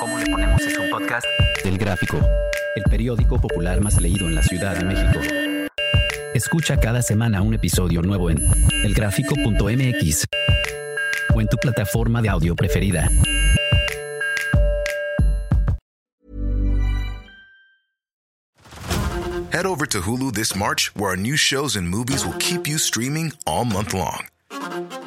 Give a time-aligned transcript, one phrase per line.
[0.00, 1.26] ¿Cómo le ponemos es un podcast?
[1.64, 2.18] Del Gráfico,
[2.76, 5.20] el periódico popular más leído en la Ciudad de México.
[6.34, 8.38] Escucha cada semana un episodio nuevo en
[8.84, 10.24] elgráfico.mx
[11.34, 13.10] o en tu plataforma de audio preferida.
[19.50, 22.78] Head over to Hulu this March, where our new shows and movies will keep you
[22.78, 24.28] streaming all month long.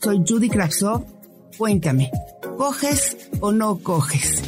[0.00, 1.04] Soy Judy Kravsov.
[1.56, 2.10] Cuéntame,
[2.56, 4.42] ¿coges o no coges?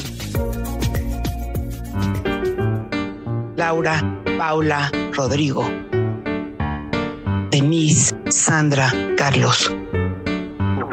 [3.56, 5.68] Laura, Paula, Rodrigo,
[7.50, 9.74] Denise, Sandra, Carlos,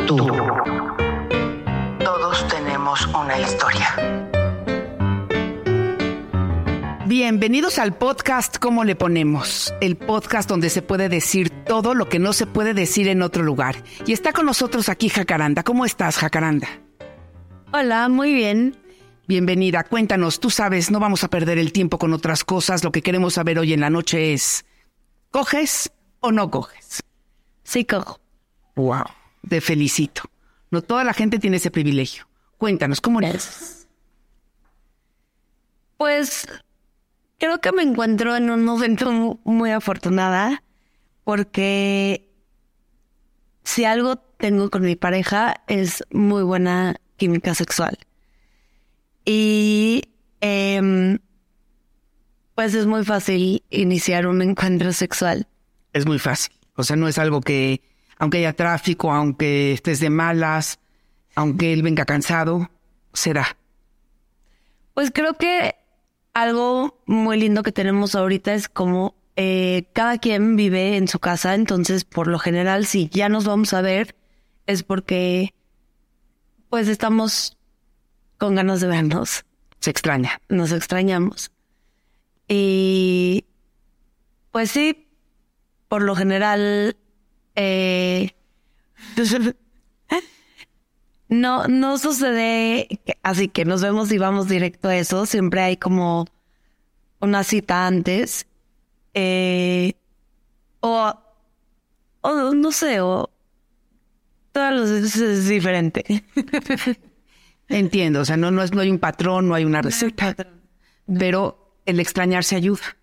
[0.08, 0.18] tú.
[2.04, 4.18] Todos tenemos una historia.
[7.08, 9.74] Bienvenidos al podcast ¿Cómo le ponemos?
[9.80, 13.44] El podcast donde se puede decir todo lo que no se puede decir en otro
[13.44, 13.76] lugar.
[14.06, 15.64] Y está con nosotros aquí Jacaranda.
[15.64, 16.68] ¿Cómo estás, Jacaranda?
[17.74, 18.78] Hola, muy bien.
[19.28, 19.84] Bienvenida.
[19.84, 22.84] Cuéntanos, tú sabes, no vamos a perder el tiempo con otras cosas.
[22.84, 24.66] Lo que queremos saber hoy en la noche es,
[25.32, 27.04] ¿coges o no coges?
[27.64, 28.20] Sí, cojo.
[28.76, 29.04] Wow,
[29.48, 30.22] te felicito.
[30.72, 32.28] No toda la gente tiene ese privilegio.
[32.58, 33.88] Cuéntanos, ¿cómo eres?
[35.98, 36.48] Pues
[37.38, 40.64] creo que me encuentro en un momento mu- muy afortunada
[41.28, 42.32] porque
[43.66, 47.98] si algo tengo con mi pareja es muy buena química sexual.
[49.26, 50.04] Y
[50.40, 51.20] em,
[52.56, 55.50] pues es muy fácil iniciar un encuentro sexual.
[55.92, 56.56] Es muy fácil.
[56.76, 57.82] O sea, no es algo que,
[58.20, 60.80] aunque haya tráfico, aunque estés de malas,
[61.36, 62.72] aunque él venga cansado,
[63.12, 63.58] será.
[64.94, 65.76] Pues creo que
[66.34, 71.56] algo muy lindo que tenemos ahorita es como eh, cada quien vive en su casa,
[71.56, 74.16] entonces por lo general si ya nos vamos a ver
[74.66, 75.54] es porque
[76.70, 77.58] pues estamos
[78.38, 79.46] con ganas de vernos,
[79.80, 80.42] Se extraña.
[80.50, 81.52] nos extrañamos.
[82.50, 83.46] Y
[84.52, 85.08] pues sí,
[85.88, 86.98] por lo general
[87.56, 88.32] eh,
[91.30, 92.88] No, no sucede
[93.22, 95.26] así que nos vemos y vamos directo a eso.
[95.26, 96.26] Siempre hay como
[97.20, 98.48] una cita antes.
[99.20, 99.96] Eh,
[100.80, 101.12] o,
[102.22, 103.32] o no sé, o
[104.52, 106.24] todas las veces es diferente.
[107.68, 108.22] Entiendo.
[108.22, 110.36] O sea, no, no, es, no hay un patrón, no hay una receta.
[111.18, 112.96] Pero el extrañarse ayuda.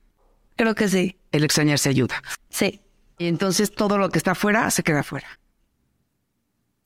[0.54, 1.18] Creo que sí.
[1.32, 2.22] El extrañarse ayuda.
[2.48, 2.80] Sí.
[3.18, 5.40] Y entonces todo lo que está afuera se queda afuera.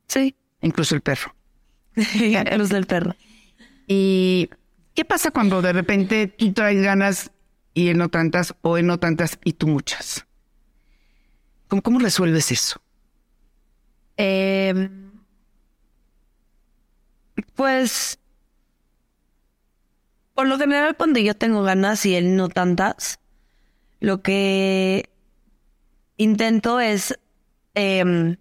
[0.07, 0.35] Sí.
[0.63, 1.35] Incluso el perro.
[1.95, 3.15] Del perro.
[3.87, 4.49] ¿Y
[4.95, 7.31] qué pasa cuando de repente tú traes ganas
[7.75, 10.27] y él no tantas, o él no tantas y tú muchas?
[11.69, 12.81] ¿Cómo, cómo resuelves eso?
[14.17, 14.89] Eh,
[17.55, 18.19] pues,
[20.35, 23.21] por lo general, cuando yo tengo ganas y él no tantas,
[24.01, 25.11] lo que
[26.17, 27.19] intento es
[27.75, 28.37] em,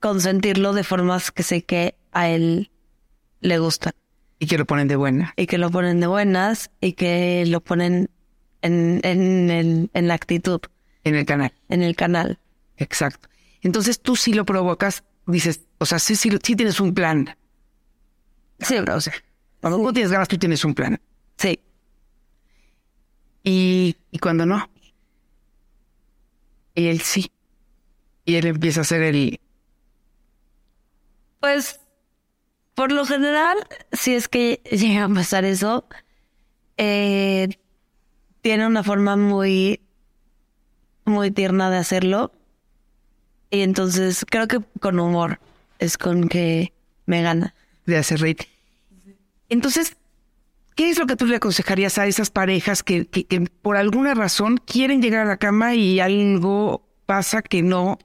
[0.00, 2.70] consentirlo de formas que sé que a él
[3.40, 3.92] le gustan
[4.38, 5.32] Y que lo ponen de buena.
[5.36, 8.10] y que lo ponen de buenas y que lo ponen
[8.62, 10.60] en, en, el- en la actitud,
[11.04, 11.52] En el canal.
[11.68, 12.38] en el canal.
[12.76, 13.28] Exacto.
[13.62, 17.36] Entonces tú sí lo provocas, dices, o sea, sí, sí, sí tienes un plan.
[18.60, 19.12] Sí, O sea,
[19.60, 21.00] cuando tú tienes ganas, tú tienes un plan.
[21.36, 21.60] sí.
[23.44, 24.68] Y, y cuando no.
[26.74, 27.30] Y él sí.
[28.24, 29.40] Y él empieza a hacer el...
[31.40, 31.80] Pues,
[32.74, 33.56] por lo general,
[33.92, 35.86] si es que llega a pasar eso,
[36.76, 37.48] eh,
[38.42, 39.80] tiene una forma muy,
[41.04, 42.32] muy tierna de hacerlo.
[43.50, 45.40] Y entonces creo que con humor
[45.78, 46.72] es con que
[47.06, 47.54] me gana.
[47.86, 48.36] de hacer reír.
[49.48, 49.96] Entonces,
[50.76, 54.12] ¿qué es lo que tú le aconsejarías a esas parejas que, que- que por alguna
[54.12, 57.98] razón quieren llegar a la cama y algo pasa que no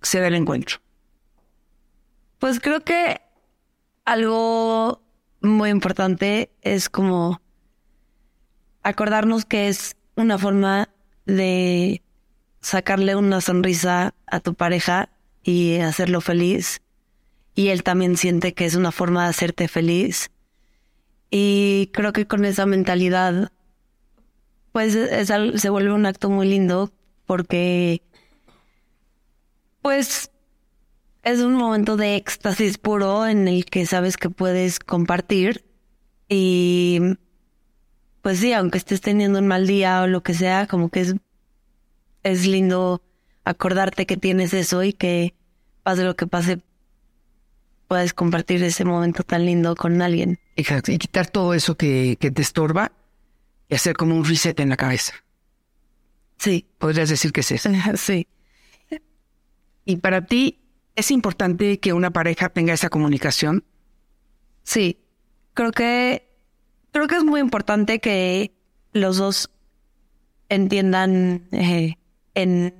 [0.00, 0.78] se da el encuentro?
[2.38, 3.20] Pues creo que
[4.04, 5.02] algo
[5.40, 7.40] muy importante es como
[8.88, 10.88] acordarnos que es una forma
[11.24, 12.02] de
[12.60, 15.08] sacarle una sonrisa a tu pareja
[15.42, 16.80] y hacerlo feliz
[17.56, 20.30] y él también siente que es una forma de hacerte feliz.
[21.30, 23.50] Y creo que con esa mentalidad,
[24.72, 26.92] pues se vuelve un acto muy lindo
[27.24, 28.02] porque,
[29.80, 30.30] pues,
[31.22, 35.64] es un momento de éxtasis puro en el que sabes que puedes compartir
[36.28, 37.00] y,
[38.26, 41.14] pues sí, aunque estés teniendo un mal día o lo que sea, como que es,
[42.24, 43.00] es lindo
[43.44, 45.32] acordarte que tienes eso y que
[45.84, 46.58] pase lo que pase,
[47.86, 50.40] puedes compartir ese momento tan lindo con alguien.
[50.56, 52.90] Exacto, y quitar todo eso que, que te estorba
[53.68, 55.12] y hacer como un reset en la cabeza.
[56.36, 56.66] Sí.
[56.78, 57.70] Podrías decir que es eso.
[57.96, 58.26] Sí.
[59.84, 60.58] Y para ti,
[60.96, 63.62] ¿es importante que una pareja tenga esa comunicación?
[64.64, 64.98] Sí.
[65.54, 66.25] Creo que,
[66.96, 68.54] creo que es muy importante que
[68.94, 69.50] los dos
[70.48, 71.96] entiendan eh,
[72.34, 72.74] en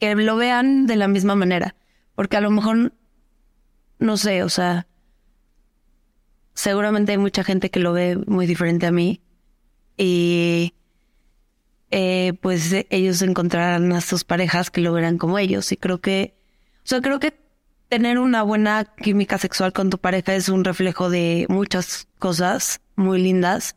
[0.00, 1.76] que lo vean de la misma manera.
[2.16, 2.92] Porque a lo mejor,
[4.00, 4.88] no sé, o sea,
[6.54, 9.22] seguramente hay mucha gente que lo ve muy diferente a mí.
[9.96, 10.74] Y
[11.92, 15.70] eh, pues ellos encontrarán a sus parejas que lo verán como ellos.
[15.70, 16.34] Y creo que,
[16.78, 17.45] o sea, creo que
[17.88, 23.20] tener una buena química sexual con tu pareja es un reflejo de muchas cosas muy
[23.20, 23.76] lindas.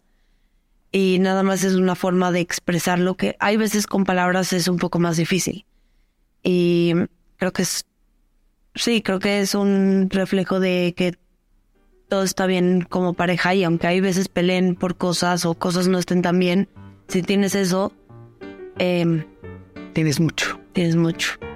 [0.91, 4.77] Y nada más es una forma de expresarlo que hay veces con palabras es un
[4.77, 5.65] poco más difícil.
[6.41, 6.94] Y
[7.38, 7.85] creo que es
[8.75, 11.15] sí, creo que es un reflejo de que
[12.07, 16.00] todo está bien como pareja y aunque hay veces peleen por cosas o cosas no
[16.00, 16.67] estén tan bien,
[17.07, 17.94] si tienes eso,
[18.79, 19.25] eh,
[19.94, 20.59] tienes mucho.
[20.73, 21.49] Tienes mucho.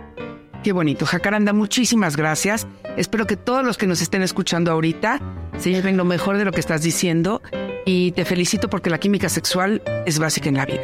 [0.63, 1.05] Qué bonito.
[1.05, 2.67] Jacaranda, muchísimas gracias.
[2.95, 5.19] Espero que todos los que nos estén escuchando ahorita
[5.57, 7.41] se lleven lo mejor de lo que estás diciendo
[7.85, 10.83] y te felicito porque la química sexual es básica en la vida.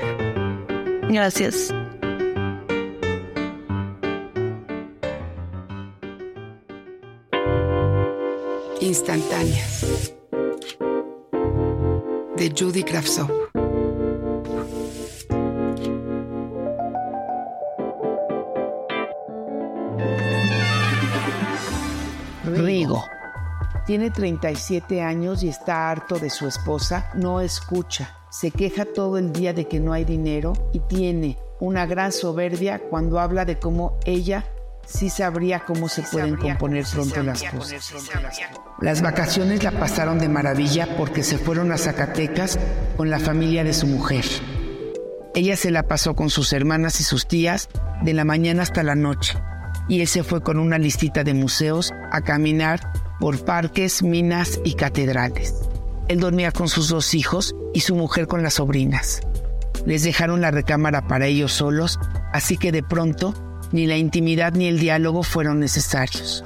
[1.10, 1.74] Gracias.
[8.82, 10.14] instantáneas
[12.38, 13.49] de Judy Kravtsov.
[23.90, 29.34] Tiene 37 años y está harto de su esposa, no escucha, se queja todo el
[29.34, 33.98] día de que no hay dinero y tiene una gran soberbia cuando habla de cómo
[34.06, 34.46] ella
[34.86, 37.92] sí sabría cómo se pueden componer pronto las cosas.
[38.80, 42.60] Las vacaciones la pasaron de maravilla porque se fueron a Zacatecas
[42.96, 44.26] con la familia de su mujer.
[45.34, 47.70] Ella se la pasó con sus hermanas y sus tías
[48.04, 49.40] de la mañana hasta la noche
[49.88, 54.74] y él se fue con una listita de museos a caminar por parques, minas y
[54.74, 55.56] catedrales.
[56.08, 59.22] Él dormía con sus dos hijos y su mujer con las sobrinas.
[59.86, 62.00] Les dejaron la recámara para ellos solos,
[62.34, 63.34] así que de pronto
[63.72, 66.44] ni la intimidad ni el diálogo fueron necesarios.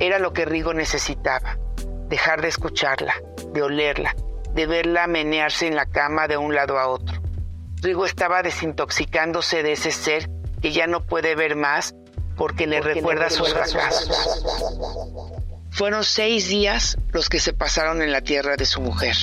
[0.00, 1.58] Era lo que Rigo necesitaba,
[2.08, 3.14] dejar de escucharla,
[3.54, 4.14] de olerla,
[4.54, 7.22] de verla menearse en la cama de un lado a otro.
[7.80, 10.28] Rigo estaba desintoxicándose de ese ser
[10.60, 11.94] que ya no puede ver más
[12.36, 14.10] porque le recuerda sus fracasos.
[15.72, 19.16] Fueron seis días los que se pasaron en la tierra de su mujer.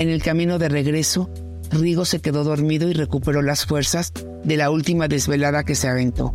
[0.00, 1.30] En el camino de regreso,
[1.70, 4.12] Rigo se quedó dormido y recuperó las fuerzas
[4.42, 6.34] de la última desvelada que se aventó.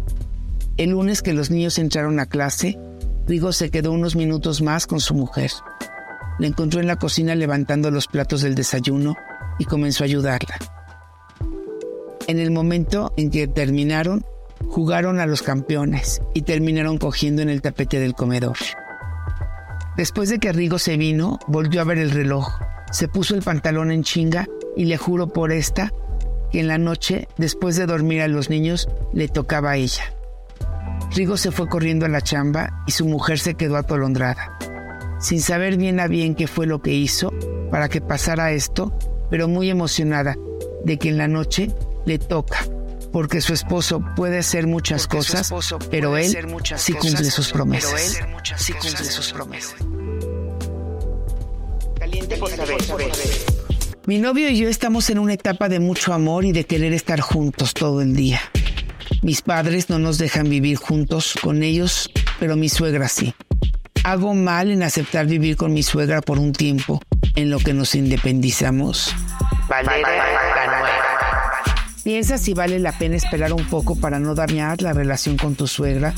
[0.77, 2.79] El lunes que los niños entraron a clase,
[3.27, 5.51] Rigo se quedó unos minutos más con su mujer.
[6.39, 9.15] La encontró en la cocina levantando los platos del desayuno
[9.59, 10.55] y comenzó a ayudarla.
[12.27, 14.25] En el momento en que terminaron,
[14.69, 18.55] jugaron a los campeones y terminaron cogiendo en el tapete del comedor.
[19.97, 22.59] Después de que Rigo se vino, volvió a ver el reloj,
[22.91, 25.91] se puso el pantalón en chinga y le juro por esta
[26.51, 30.13] que en la noche, después de dormir a los niños, le tocaba a ella.
[31.15, 34.57] Rigo se fue corriendo a la chamba y su mujer se quedó atolondrada,
[35.19, 37.33] sin saber bien a bien qué fue lo que hizo
[37.71, 38.97] para que pasara esto,
[39.29, 40.35] pero muy emocionada
[40.83, 41.71] de que en la noche
[42.05, 42.65] le toca,
[43.15, 45.49] porque su esposo puede hacer muchas cosas,
[45.89, 46.35] pero él
[46.75, 48.21] sí cumple sus promesas.
[48.57, 49.75] sí cumple sus promesas.
[51.97, 52.75] Caliente por saber.
[54.05, 57.21] Mi novio y yo estamos en una etapa de mucho amor y de querer estar
[57.21, 58.41] juntos todo el día.
[59.21, 63.33] Mis padres no nos dejan vivir juntos con ellos, pero mi suegra sí.
[64.03, 67.01] Hago mal en aceptar vivir con mi suegra por un tiempo
[67.37, 69.15] en lo que nos independizamos.
[72.05, 75.65] ¿Piensas si vale la pena esperar un poco para no dañar la relación con tu
[75.65, 76.13] suegra?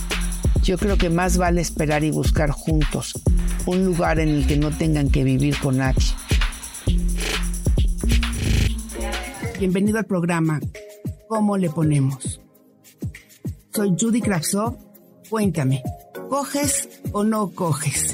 [0.62, 3.13] Yo creo que más vale esperar y buscar juntos
[3.65, 6.03] un lugar en el que no tengan que vivir con nadie.
[9.60, 10.60] Bienvenido al programa
[11.29, 12.41] ¿Cómo le ponemos?
[13.74, 14.75] Soy Judy Kravtsov.
[15.29, 15.84] Cuéntame,
[16.29, 18.13] ¿coges o no coges.